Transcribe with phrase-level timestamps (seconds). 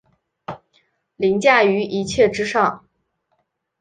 [1.15, 2.83] 凌驾於一切之上